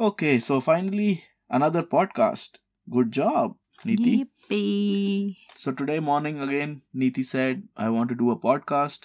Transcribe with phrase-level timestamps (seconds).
[0.00, 2.56] Okay, so finally another podcast.
[2.90, 4.26] Good job, Neeti.
[4.50, 5.36] Yippee.
[5.56, 9.00] So today morning again, Neeti said, I want to do a podcast.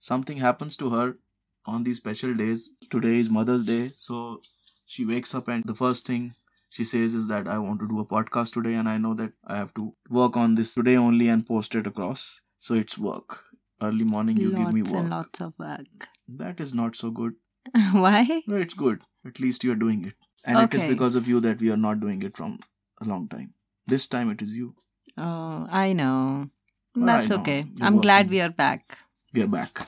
[0.00, 1.16] Something happens to her
[1.64, 2.70] on these special days.
[2.90, 4.42] Today is Mother's Day, so
[4.86, 6.34] she wakes up and the first thing
[6.70, 9.32] she says is that I want to do a podcast today and I know that
[9.46, 12.40] I have to work on this today only and post it across.
[12.58, 13.44] So it's work.
[13.80, 14.94] Early morning you lots give me work.
[14.94, 16.08] and lots of work.
[16.28, 17.34] That is not so good.
[17.92, 18.42] Why?
[18.48, 19.02] No, it's good.
[19.24, 20.14] At least you are doing it.
[20.44, 22.58] And it is because of you that we are not doing it from
[23.00, 23.54] a long time.
[23.86, 24.74] This time it is you.
[25.16, 26.50] Oh, I know.
[26.94, 27.36] Well, I That's know.
[27.40, 27.66] okay.
[27.74, 28.98] You're I'm glad we are back.
[29.32, 29.86] We are back.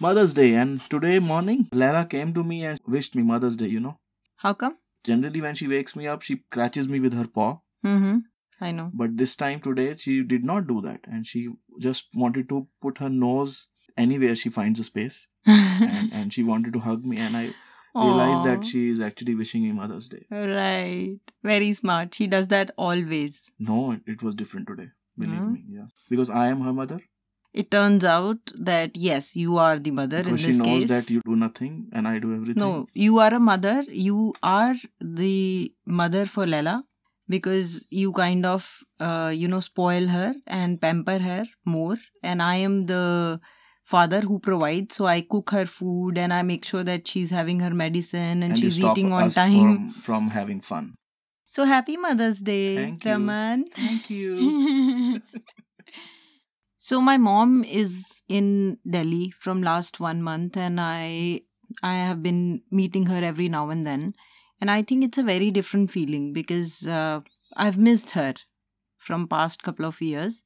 [0.00, 3.80] Mother's Day and today morning Lara came to me and wished me Mother's Day, you
[3.80, 3.98] know.
[4.36, 4.76] How come?
[5.04, 7.58] Generally when she wakes me up she scratches me with her paw.
[7.84, 8.18] Mm-hmm.
[8.60, 8.90] I know.
[8.92, 12.98] But this time today she did not do that and she just wanted to put
[12.98, 17.36] her nose anywhere she finds a space and, and she wanted to hug me and
[17.36, 17.54] I
[17.94, 20.26] realized that she is actually wishing me Mother's Day.
[20.30, 21.18] Right.
[21.42, 22.14] Very smart.
[22.14, 23.42] She does that always.
[23.58, 24.88] No, it was different today.
[25.18, 25.52] Believe Hmm?
[25.54, 25.86] me, yeah.
[26.10, 27.00] Because I am her mother.
[27.52, 31.20] It turns out that yes, you are the mother because in she knows that you
[31.24, 32.60] do nothing and I do everything.
[32.62, 33.82] No, you are a mother.
[33.88, 36.84] You are the mother for Lela
[37.28, 41.96] because you kind of, uh, you know, spoil her and pamper her more.
[42.24, 43.40] And I am the
[43.84, 44.96] father who provides.
[44.96, 48.58] So I cook her food and I make sure that she's having her medicine and,
[48.58, 49.90] you she's eating on time.
[49.90, 50.94] From, from having fun.
[51.44, 53.10] So happy Mother's Day, Thank you.
[53.12, 53.66] Raman.
[53.70, 55.20] Thank you.
[56.78, 61.42] so my mom is in Delhi from last one month and I
[61.82, 64.14] I have been meeting her every now and then
[64.60, 67.20] and I think it's a very different feeling because uh,
[67.56, 68.34] I've missed her
[68.98, 70.42] from past couple of years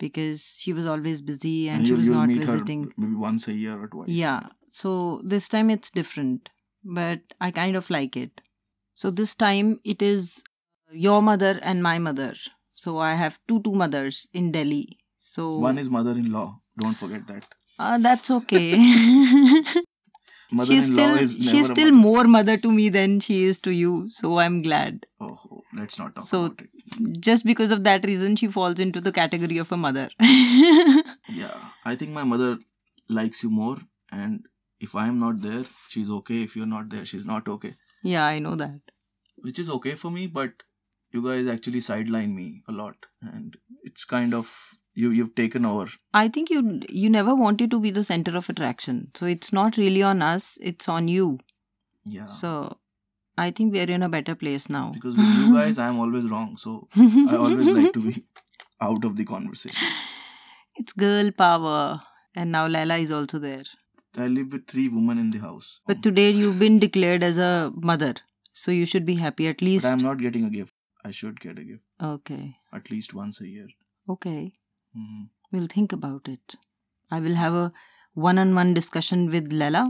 [0.00, 2.92] because she was always busy and, she you'll- was not visiting.
[2.96, 4.08] maybe once a year or twice.
[4.08, 4.48] Yeah.
[4.80, 6.48] So this time it's different,
[6.84, 8.40] but I kind of like it.
[8.94, 10.42] So this time it is
[11.06, 12.34] your mother and my mother.
[12.84, 14.98] So I have two two mothers in Delhi.
[15.18, 16.46] So One is mother-in-law.
[16.84, 17.46] Don't forget that.
[17.78, 18.68] uh, that's okay.
[20.66, 24.08] She's still she's still more mother to me than she is to you.
[24.10, 25.06] So I'm glad.
[25.20, 26.69] Oh, let's not talk So- about it.
[27.20, 30.08] Just because of that reason, she falls into the category of a mother.
[31.28, 32.58] Yeah, I think my mother
[33.08, 33.78] likes you more,
[34.10, 34.46] and
[34.80, 36.42] if I am not there, she's okay.
[36.42, 37.74] If you're not there, she's not okay.
[38.02, 38.80] yeah, I know that.
[39.36, 40.50] Which is okay for me, but
[41.12, 44.50] you guys actually sideline me a lot, and it's kind of
[44.94, 45.10] you.
[45.10, 45.88] You've taken over.
[46.12, 49.00] I think you you never wanted to be the center of attraction.
[49.14, 51.38] So it's not really on us, it's on you.
[52.04, 52.26] Yeah.
[52.26, 52.78] So
[53.42, 54.86] I think we are in a better place now.
[54.94, 56.56] because with you guys, I'm always wrong.
[56.62, 58.24] So I always like to be
[58.88, 59.92] out of the conversation.
[60.76, 62.00] It's girl power.
[62.34, 63.62] And now Laila is also there.
[64.16, 65.80] I live with three women in the house.
[65.86, 68.14] But today you've been declared as a mother.
[68.52, 69.84] So you should be happy at least.
[69.84, 70.74] But I'm not getting a gift.
[71.04, 72.56] I should get a gift Okay.
[72.78, 73.68] at least once a year.
[74.16, 74.52] Okay.
[74.94, 75.22] hmm
[75.52, 76.54] We'll think about it.
[77.10, 77.72] I will have a
[78.14, 79.84] one on one discussion with Lela.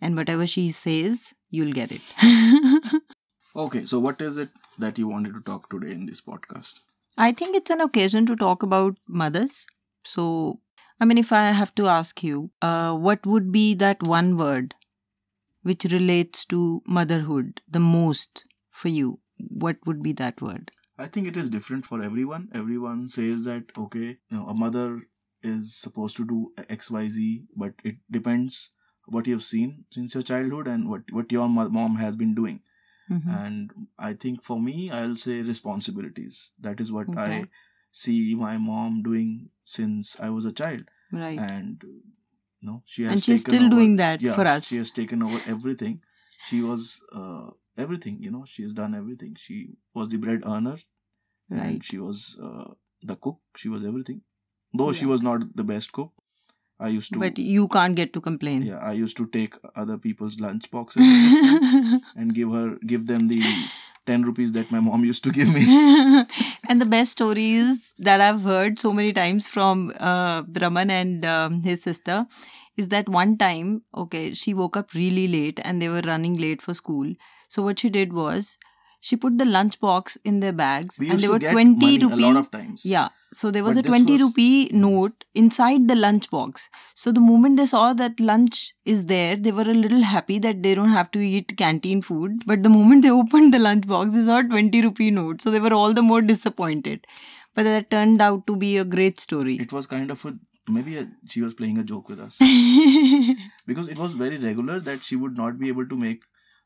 [0.00, 2.02] And whatever she says, you'll get it.
[3.56, 6.80] Okay, so what is it that you wanted to talk today in this podcast?
[7.16, 9.66] I think it's an occasion to talk about mothers.
[10.04, 10.60] So,
[11.00, 14.74] I mean, if I have to ask you, uh, what would be that one word
[15.62, 19.20] which relates to motherhood the most for you?
[19.38, 20.72] What would be that word?
[20.98, 22.48] I think it is different for everyone.
[22.52, 25.02] Everyone says that okay, you know, a mother
[25.42, 28.70] is supposed to do X, Y, Z, but it depends
[29.06, 32.60] what you have seen since your childhood and what what your mom has been doing.
[33.10, 33.32] Mhm.
[33.46, 36.52] And I think for me, I'll say responsibilities.
[36.60, 37.42] That is what I
[37.92, 41.38] see my mom doing since I was a child, right.
[41.38, 44.66] and you know, she has And she's taken still over- doing that yeah, for us.
[44.68, 46.00] She has taken over everything.
[46.46, 48.22] She was uh, everything.
[48.22, 49.36] You know, she has done everything.
[49.38, 49.58] She
[49.92, 50.76] was the bread earner,
[51.50, 51.84] and Right.
[51.84, 52.72] she was uh,
[53.02, 53.40] the cook.
[53.56, 54.22] She was everything.
[54.72, 56.12] Though she was not the best cook,
[56.80, 57.18] I used to.
[57.18, 58.62] But you can't get to complain.
[58.62, 61.02] yeah, I used to take other people's lunch boxes
[62.16, 63.42] and give her give them the
[64.06, 65.62] 10 rupees that my mom used to give me
[66.68, 71.62] and the best stories that I've heard so many times from uh, Raman and um,
[71.62, 72.26] his sister
[72.76, 76.60] is that one time, okay, she woke up really late and they were running late
[76.60, 77.14] for school.
[77.48, 78.58] So what she did was
[79.08, 82.24] she put the lunch box in their bags we and there were 20 money rupee.
[82.24, 83.08] a lot of times yeah.
[83.38, 84.74] So there was But a 20 was- rupee mm.
[84.82, 86.66] note inside the lunch box.
[87.00, 88.58] So the moment they saw that lunch
[88.92, 92.44] is there, they were a little happy that they don't have to eat canteen food.
[92.52, 95.42] But the moment they opened the lunch box, they saw a 20 rupee note.
[95.46, 97.08] So they were all the more disappointed.
[97.56, 99.56] But that turned out to be a great story.
[99.66, 100.34] it was kind of a
[100.78, 102.38] maybe a, she was playing a joke with us
[103.66, 106.22] because it was very regular that she would not be able to make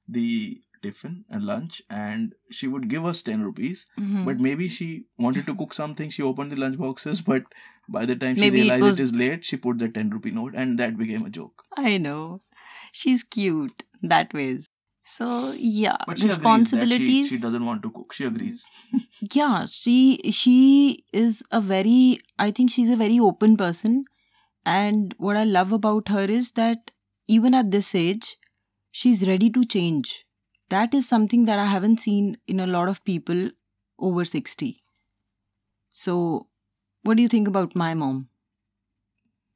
[0.09, 3.85] the tiffin and lunch, and she would give us 10 rupees.
[3.99, 4.25] Mhm.
[4.25, 4.89] But maybe she
[5.19, 6.11] wanted to cook something.
[6.11, 7.45] She opened the lunch boxes, but
[7.89, 10.11] by the time she Maybe it realized was- it is late, she put the 10
[10.11, 11.65] rupee note, and that became a joke.
[11.77, 12.41] I know.
[12.93, 14.69] She's cute that ways.
[15.05, 17.29] So yeah, But she responsibilities.
[17.29, 18.13] she, she doesn't want to cook.
[18.13, 18.65] She agrees.
[19.35, 19.97] yeah, she
[20.39, 22.21] she is a very.
[22.39, 24.05] I think she's a very open person,
[24.65, 26.91] and what I love about her is that
[27.27, 28.37] even at this age,
[28.91, 30.25] she's ready to change.
[30.71, 33.51] That is something that I haven't seen in a lot of people
[33.99, 34.83] over sixty.
[35.91, 36.49] So,
[37.03, 38.29] what do you think about my mom?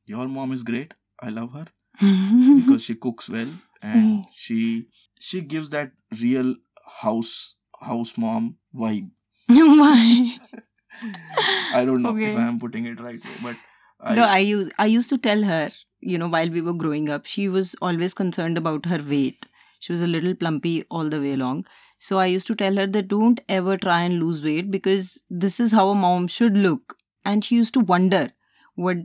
[0.06, 0.94] Your mom is great.
[1.20, 1.66] I love her
[2.56, 4.86] because she cooks well and she
[5.20, 6.54] she gives that real
[7.00, 9.10] house house mom vibe.
[9.48, 10.36] Why?
[11.72, 12.30] I don't know Okay.
[12.30, 13.56] if I am putting it right way, but
[14.00, 15.70] I, no, I used I used to tell her,
[16.02, 19.46] you know, while we were growing up, she was always concerned about her weight.
[19.80, 21.66] She was a little plumpy all the way along.
[21.98, 25.60] So I used to tell her that don't ever try and lose weight because this
[25.60, 26.96] is how a mom should look.
[27.24, 28.32] And she used to wonder
[28.74, 28.98] what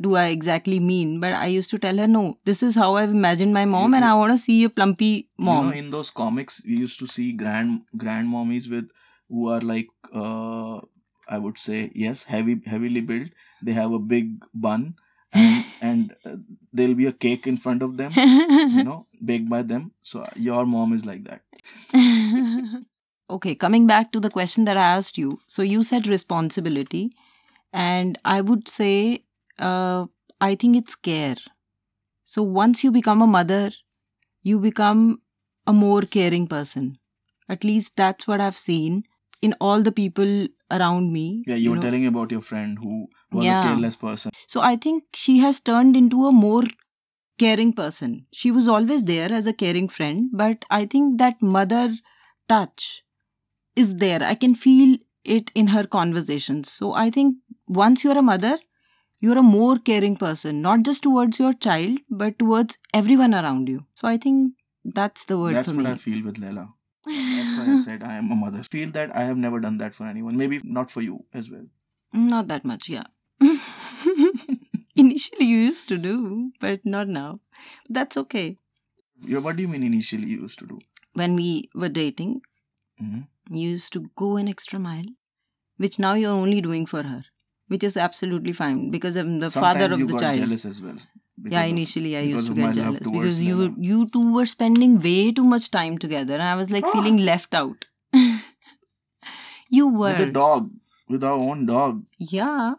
[0.00, 1.20] do I exactly mean.
[1.20, 4.04] But I used to tell her, no, this is how I've imagined my mom, and
[4.04, 5.66] I want to see a plumpy mom.
[5.66, 8.90] You know, in those comics, we used to see grand grandmommies with
[9.28, 10.80] who are like, uh,
[11.28, 13.30] I would say, yes, heavy, heavily built.
[13.62, 14.94] They have a big bun,
[15.32, 16.36] and, and uh,
[16.72, 18.12] there'll be a cake in front of them.
[18.78, 19.92] You know, baked by them.
[20.02, 21.42] So your mom is like that.
[23.30, 25.40] okay, coming back to the question that I asked you.
[25.46, 27.10] So you said responsibility,
[27.72, 29.24] and I would say,
[29.58, 30.06] uh,
[30.40, 31.36] I think it's care.
[32.24, 33.70] So once you become a mother,
[34.42, 35.20] you become
[35.66, 36.96] a more caring person.
[37.48, 39.04] At least that's what I've seen
[39.42, 41.44] in all the people around me.
[41.46, 41.82] Yeah, you, were know.
[41.82, 43.60] telling about your friend who was Yeah.
[43.60, 44.32] a careless person.
[44.46, 46.64] So I think she has turned into a more
[47.38, 48.26] caring person.
[48.32, 51.96] She was always there as a caring friend, but I think that mother
[52.48, 53.02] touch
[53.76, 54.22] is there.
[54.22, 56.70] I can feel it in her conversations.
[56.70, 57.36] So I think
[57.66, 58.58] once you're a mother,
[59.20, 63.84] you're a more caring person, not just towards your child, but towards everyone around you.
[63.94, 64.54] So I think
[64.84, 65.90] that's the word That's for what me.
[65.90, 66.68] I feel with Leila.
[67.06, 68.62] That's why I said I am a mother.
[68.70, 70.36] Feel that I have never done that for anyone.
[70.36, 71.66] Maybe not for you as well.
[72.12, 73.04] Not that much, yeah.
[74.96, 77.40] Initially, you used to do, but not now.
[77.88, 78.56] That's okay.
[79.24, 80.78] Yeah, what do you mean initially you used to do?
[81.14, 82.42] When we were dating,
[83.02, 83.26] Mhm.
[83.50, 85.06] you used to go an extra mile,
[85.76, 87.24] which now you're only doing for her,
[87.68, 90.40] which is absolutely fine because I'm the father Sometimes of you the got child.
[90.42, 90.98] jealous as well.
[91.52, 93.74] Yeah, of- initially I used to get jealous because you Leila.
[93.78, 96.92] you two were spending way too much time together, and I was like Ah.
[96.92, 97.86] feeling left out.
[99.70, 100.70] you were, with a dog,
[101.08, 102.04] with our own dog.
[102.18, 102.74] yeah.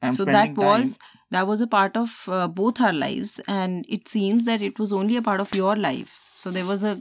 [0.00, 1.06] I'm so that was time.
[1.32, 4.92] that was a part of uh, both our lives and it seems that it was
[4.92, 6.92] only a part of your life so there was a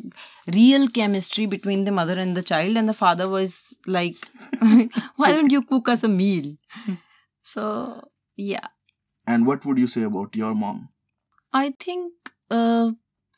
[0.52, 4.16] real chemistry between the mother and the child and the father was like
[5.18, 6.50] why don't you cook us a meal
[7.44, 7.64] so
[8.36, 8.68] yeah
[9.28, 10.90] And what would you say about your mom?
[11.54, 12.14] I think
[12.52, 12.92] uh,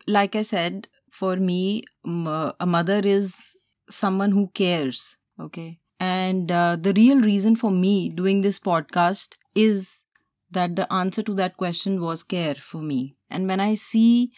[0.08, 3.56] like i said for me a mother is
[3.90, 5.80] someone who cares okay?
[6.02, 10.04] And uh, the real reason for me doing this podcast is
[10.52, 13.16] that the answer to that question was care for me.
[13.30, 14.32] And when i see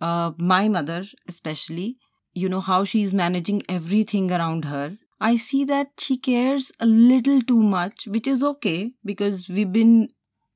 [0.00, 1.98] uh, my mother especially
[2.34, 7.40] you know how she's managing everything around her i see that she cares a little
[7.42, 10.08] too much which is okay because we've been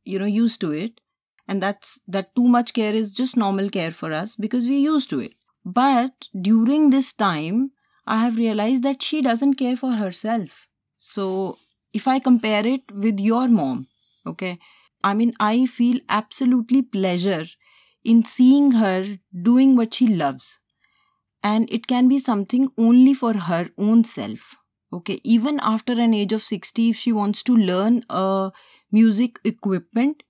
[0.04, 1.00] you know used to it
[1.48, 5.10] and that's that too much care is just normal care for us because we're used
[5.10, 5.32] to it.
[5.64, 7.72] But during this time
[8.06, 10.66] i have realized that she doesn't care for herself.
[10.98, 11.58] So
[11.92, 13.86] if i compare it with your mom
[14.26, 14.58] okay
[15.02, 17.44] i mean i feel absolutely pleasure
[18.04, 20.58] in seeing her doing what she loves.
[21.42, 24.56] And it can be something only for her own self
[24.92, 25.20] okay?
[25.24, 28.50] Even after an age of 60 if she wants to learn a
[28.90, 30.22] music equipment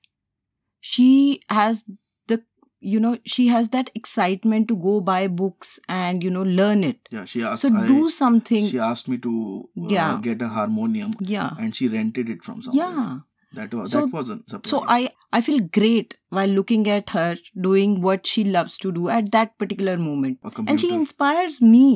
[0.81, 1.85] she has
[2.27, 2.43] the
[2.81, 6.99] you know she has that excitement to go buy books and you know learn it
[7.11, 7.63] Yeah, she asked.
[7.63, 10.21] so I- do something She asked me to uh, Yeah.
[10.23, 12.87] get a harmonium, yeah and she rented it from somewhere.
[12.87, 13.19] yeah
[13.57, 14.71] That was So- that was a surprise.
[14.71, 19.09] so i i feel great while looking at her doing what she loves to do
[19.15, 21.87] at that particular moment and she inspires me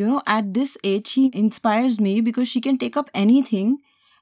[0.00, 3.78] you know at this age she inspires me because she can take up anything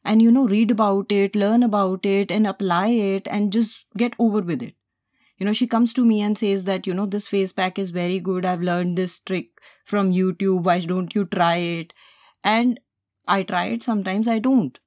[0.08, 4.14] and you know read about it learn about it and apply it and just get
[4.18, 4.74] over with it.
[5.38, 7.90] You know she comes to me and says that you know this face pack is
[7.90, 8.44] very good.
[8.44, 9.50] I've learned this trick
[9.84, 10.64] from youtube.
[10.64, 11.92] Why don't you try it?
[12.44, 12.80] And
[13.28, 13.82] i try it.
[13.82, 14.78] Sometimes i don't.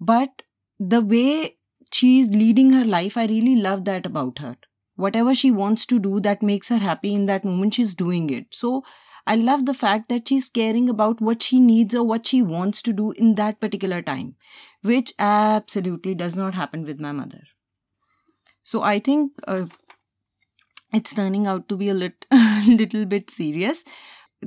[0.00, 0.42] But
[0.78, 1.56] the way
[1.92, 4.56] she's leading her life i really love that about her.
[4.96, 8.46] Whatever she wants to do that makes her happy in that moment she's doing it.
[8.52, 8.84] So
[9.26, 12.82] i love the fact that she's caring about what she needs or what she wants
[12.82, 14.34] to do in that particular time
[14.82, 17.42] which absolutely does not happen with my mother
[18.62, 19.66] so i think uh,
[20.92, 22.26] it's turning out to be a lit-
[22.66, 23.84] little bit serious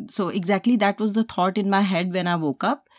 [0.09, 2.89] so exactly that was the thought in my head when i woke up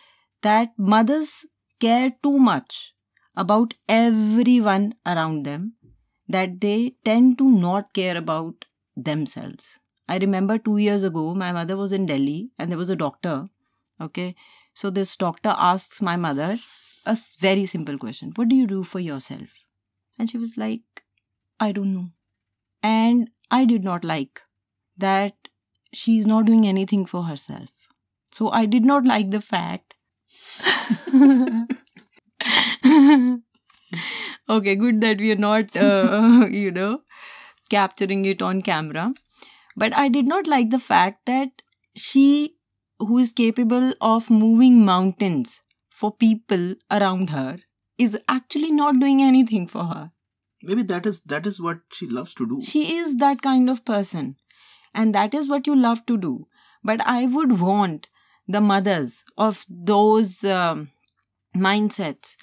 [0.43, 1.45] that mothers
[1.79, 2.93] care too much
[3.35, 5.73] about everyone around them
[6.27, 9.79] that they tend to not care about themselves.
[10.07, 13.45] I remember two years ago, my mother was in Delhi and there was a doctor.
[13.99, 14.35] Okay.
[14.73, 16.59] So this doctor asks my mother
[17.05, 19.49] a very simple question What do you do for yourself?
[20.17, 20.81] And she was like,
[21.59, 22.09] I don't know.
[22.83, 24.41] And I did not like
[24.97, 25.33] that
[25.93, 27.69] she's not doing anything for herself.
[28.31, 29.95] So I did not like the fact.
[34.49, 37.01] okay, good that we are not, uh, you know,
[37.69, 39.13] capturing it on camera.
[39.75, 41.61] But I did not like the fact that
[41.95, 42.55] she,
[42.99, 47.59] who is capable of moving mountains for people around her,
[47.97, 50.11] is actually not doing anything for her.
[50.63, 52.61] Maybe that is that is what she loves to do.
[52.61, 54.35] She is that kind of person,
[54.93, 56.47] and that is what you love to do.
[56.83, 58.07] But I would want
[58.47, 60.91] the mothers of those um,
[61.55, 62.35] mindsets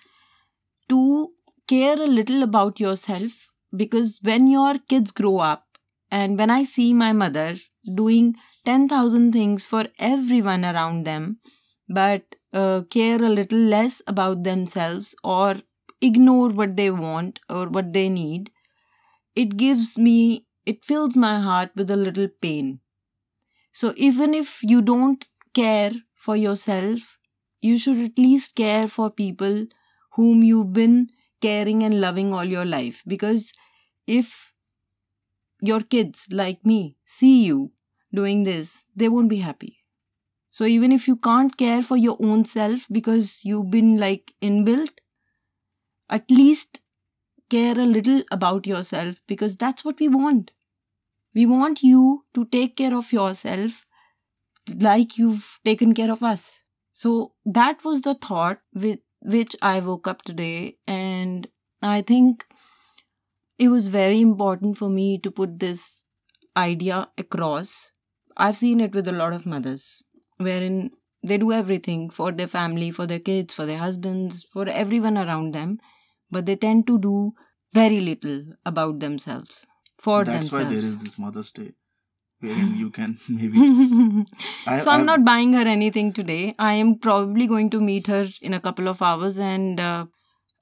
[0.88, 1.32] to
[1.68, 5.67] care a little about yourself because when your kids grow up
[6.10, 7.56] and when I see my mother
[7.94, 11.38] doing 10,000 things for everyone around them,
[11.88, 15.56] but uh, care a little less about themselves or
[16.00, 18.50] ignore what they want or what they need,
[19.36, 22.80] it gives me, it fills my heart with a little pain.
[23.72, 27.18] So even if you don't care for yourself,
[27.60, 29.66] you should at least care for people
[30.12, 31.10] whom you've been
[31.40, 33.02] caring and loving all your life.
[33.06, 33.52] Because
[34.06, 34.52] if
[35.60, 37.72] your kids, like me, see you
[38.14, 39.78] doing this, they won't be happy.
[40.50, 44.90] So even if you can't care for your own self because you've been like inbuilt,
[46.10, 46.80] at least
[47.50, 50.52] care a little about yourself because that's what we want.
[51.34, 53.86] We want you to take care of yourself
[54.80, 56.60] like you've taken care of us.
[56.92, 61.48] So that was the thought with which I woke up today, and
[61.82, 62.46] I think
[63.58, 66.06] it was very important for me to put this
[66.56, 67.92] idea across.
[68.36, 70.02] I've seen it with a lot of mothers,
[70.38, 70.90] wherein
[71.22, 75.52] they do everything for their family, for their kids, for their husbands, for everyone around
[75.54, 75.76] them,
[76.30, 77.32] but they tend to do
[77.72, 79.66] very little about themselves,
[79.98, 80.64] for That's themselves.
[80.64, 81.72] why there is this Mother's Day,
[82.40, 83.58] wherein you can maybe.
[84.66, 86.54] I, so I'm I've- not buying her anything today.
[86.58, 90.06] I am probably going to meet her in a couple of hours, and uh,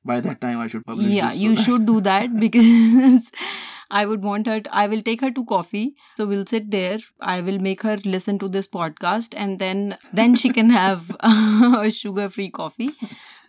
[0.07, 1.07] By that time, I should publish.
[1.07, 3.31] yeah, so you that- should do that because
[3.91, 4.61] I would want her.
[4.61, 5.95] To, I will take her to coffee.
[6.17, 6.99] So we'll sit there.
[7.21, 11.91] I will make her listen to this podcast, and then then she can have a
[11.91, 12.91] sugar-free coffee.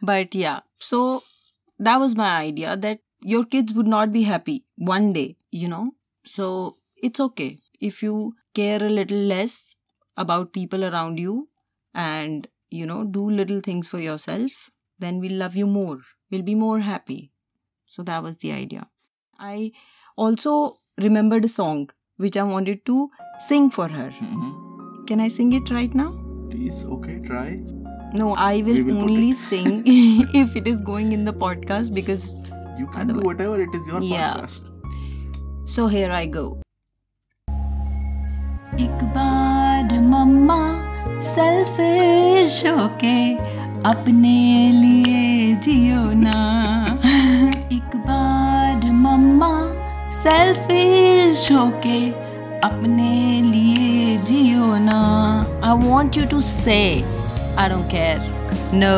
[0.02, 1.24] But yeah, so
[1.80, 5.92] that was my idea that your kids would not be happy one day, you know.
[6.26, 9.76] So it's okay if you care a little less
[10.18, 11.48] about people around you
[11.94, 16.00] and you know do little things for yourself then we'll love you more
[16.31, 17.19] we'll be more happy
[17.97, 18.87] so that was the idea
[19.53, 19.71] i
[20.27, 20.55] also
[21.07, 21.83] remembered a song
[22.27, 22.97] which i wanted to
[23.49, 24.51] sing for her Mhm.
[25.11, 26.11] can i sing it right now
[26.51, 27.47] Please, okay, try.
[28.21, 29.37] no i will, We will put only it.
[29.37, 29.83] sing
[30.45, 32.31] if it is going in the podcast because
[32.81, 34.37] You can do Otherwise- whatever it is your Yeah.
[34.37, 34.69] podcast.
[35.77, 36.45] so here i go
[38.85, 40.61] एक बार मम्मा
[41.31, 43.17] selfish होके
[43.91, 44.37] अपने
[44.81, 45.06] लिए
[45.65, 46.39] जियो ना
[47.73, 49.53] एक बार मम्मा
[50.13, 51.99] selfish होके
[52.69, 54.99] अपने लिए जियो ना
[55.69, 56.81] I want you to say
[57.59, 58.19] I don't care
[58.83, 58.97] no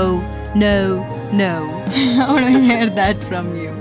[0.62, 0.75] no
[1.40, 1.52] no
[1.94, 3.76] I want to hear that from you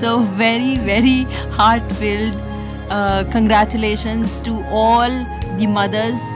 [0.00, 1.16] so very very
[1.58, 2.36] heart-filled
[2.90, 5.18] uh, congratulations to all
[5.62, 6.28] the mothers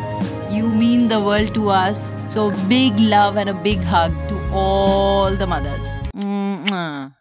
[0.58, 2.04] you mean the world to us
[2.36, 7.20] so big love and a big hug to all the mothers Mwah.